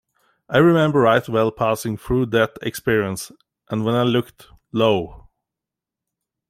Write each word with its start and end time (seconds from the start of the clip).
I 0.49 0.57
remember 0.57 1.01
right 1.01 1.29
well 1.29 1.51
passing 1.51 1.95
through 1.95 2.25
that 2.31 2.57
experience; 2.63 3.31
and 3.69 3.85
when 3.85 3.93
I 3.93 4.01
looked, 4.01 4.47
lo! 4.71 5.29